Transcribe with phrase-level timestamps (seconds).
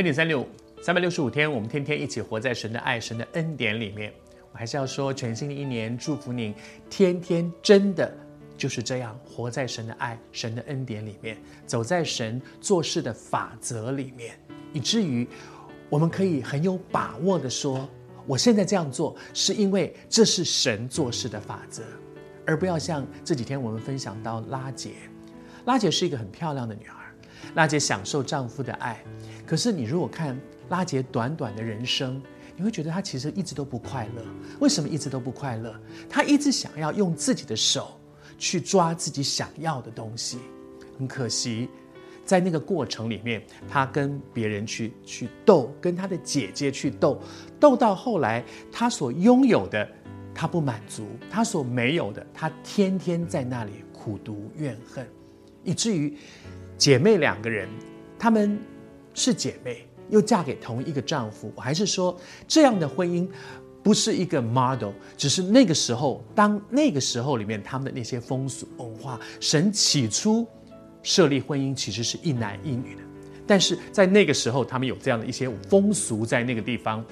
[0.00, 0.46] 恩典三六五，
[0.80, 4.10] 三百六十五天，我们天天一起活在神的爱、神的恩典里面。
[4.50, 6.54] 我还是要说，全新的一年，祝福您
[6.88, 8.10] 天天真的
[8.56, 14.40] 就是这样活在神的爱、神的恩典里面，走在神做事的法则里面，
[14.72, 15.28] 以至于
[15.90, 17.86] 我们可以很有把握的说，
[18.26, 21.82] 我现在这样做是因为这是神做事的法则，
[22.46, 24.92] 而不要像这几天我们分享到拉姐。
[25.66, 26.99] 拉姐是一个很漂亮的女孩，
[27.54, 29.02] 拉结享受丈夫的爱。
[29.46, 32.22] 可是你如果看拉杰短短的人生，
[32.56, 34.22] 你会觉得她其实一直都不快乐。
[34.60, 35.74] 为什么一直都不快乐？
[36.08, 37.98] 她一直想要用自己的手
[38.38, 40.38] 去抓自己想要的东西。
[40.98, 41.68] 很可惜，
[42.24, 47.20] 在那个过程里面，她跟别人去去斗，跟她的姐姐去斗，
[47.58, 49.88] 斗到后来，她所拥有的
[50.34, 55.08] 她不满足，她所没有的，她天天在那里苦读怨恨，
[55.64, 56.14] 以至于
[56.80, 57.68] 姐妹两个人，
[58.18, 58.58] 她们。
[59.12, 61.52] 是姐妹，又嫁给同一个丈夫。
[61.56, 63.28] 还是说，这样的婚姻
[63.82, 70.46] 不是一个 model，只是那个时候，当那个时候里面他们的那些风俗文化，神起初
[71.02, 73.02] 设立婚姻其实是一男一女的，
[73.50, 77.04] 但是在那个时候，他们有这样的一些风俗在那个地方。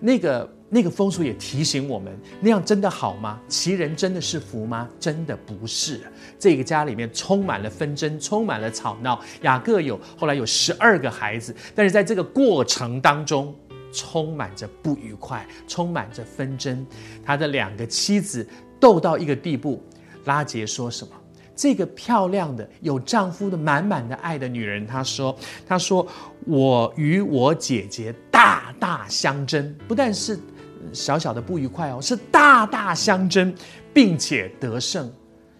[0.00, 3.40] 那个那个风俗也提醒我们，那样真的好吗？
[3.46, 4.88] 其人真的是福吗？
[4.98, 6.00] 真的不是。
[6.36, 9.20] 这个家里面充满了纷争，充满了吵闹。
[9.42, 13.54] 雅各有后来有十二个孩子，但是在这个过程当中，
[13.92, 16.84] 充满着不愉快，充满着纷争。
[17.24, 18.44] 他的两个妻子
[18.80, 19.80] 斗到一个地步，
[20.24, 21.12] 拉结说什么？
[21.56, 26.06] 这个漂亮的有丈夫的满满的爱的女人，她说：“她说
[26.46, 30.38] 我与我姐姐大大相争，不但是
[30.92, 33.54] 小小的不愉快哦，是大大相争，
[33.92, 35.12] 并且得胜，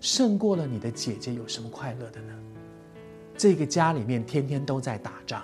[0.00, 2.32] 胜过了你的姐姐，有什么快乐的呢？
[3.36, 5.42] 这个家里面天天都在打仗，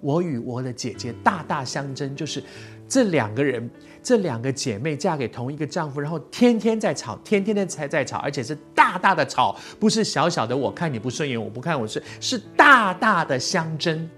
[0.00, 2.42] 我与我的姐姐大大相争，就是。”
[2.88, 3.68] 这两个人，
[4.02, 10.56] 这两个姐妹嫁给同一个丈夫，然后天天在吵，天天的才在吵，而且是大大的吵，不是小小的。
[10.56, 14.08] 我看你不顺眼，我不看我是是大大的相争。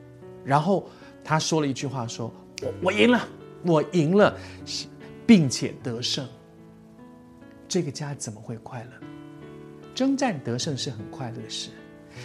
[0.44, 0.88] 然后
[1.24, 3.28] 他说了一句话说：“我我赢了，
[3.64, 4.36] 我赢了，
[5.26, 6.26] 并且得胜。”
[7.68, 9.06] 这个家怎么会快乐？
[9.94, 11.70] 征战得胜是很快乐的事。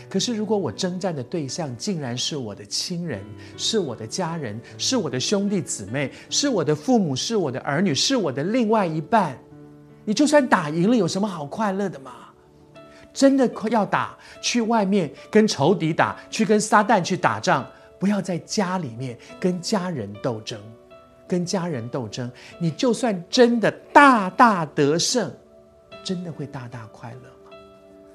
[0.10, 3.22] 可是，如果我征战的对象竟然是我的亲人，
[3.58, 9.38] 是我的家人，是我的兄弟姊妹，是我的父母，是我的儿女，是我的另外一半，
[10.06, 12.12] 你就算打赢了，有什么好快乐的吗？
[13.14, 17.64] 真的要打，去外面跟仇敌打，去跟撒旦去打仗，
[18.00, 20.60] 不要在家里面跟家人斗争，
[21.28, 25.32] 跟家人斗争，你就算真的大大得胜，
[26.04, 27.58] 真的会大大快乐吗？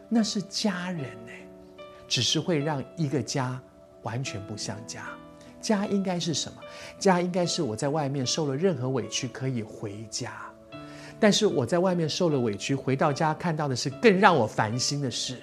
[0.08, 1.04] 那是家人。
[2.08, 3.60] 只是会让一个家
[4.02, 5.06] 完全不像家。
[5.60, 6.58] 家应该是什么？
[6.98, 10.32] 家应该是我在外面受了任何委屈可以回家，
[11.18, 15.36] 但是我在外面受了委屈，回到家看到的是更让我烦心的事。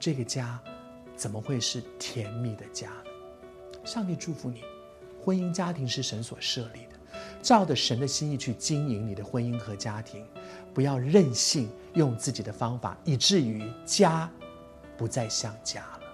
[0.00, 0.58] 这个家
[1.16, 3.80] 怎么会是甜蜜的家呢？
[3.84, 4.62] 上帝祝福你，
[5.24, 6.98] 婚姻家庭是神所设立的，
[7.40, 10.26] 照着神的心意去经营你的婚姻和家庭，
[10.74, 14.28] 不要任性用自己的方法，以至于家。
[14.98, 16.07] 不再像家了。